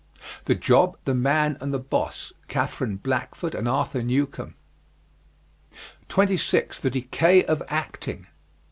"The 0.45 0.55
Job, 0.55 0.97
the 1.05 1.13
Man, 1.13 1.59
and 1.61 1.71
the 1.71 1.77
Boss," 1.77 2.33
Katherine 2.47 2.95
Blackford 2.95 3.53
and 3.53 3.67
Arthur 3.69 4.01
Newcomb. 4.01 4.55
26. 6.09 6.79
THE 6.79 6.89
DECAY 6.89 7.45
OF 7.45 7.61
ACTING. 7.67 8.25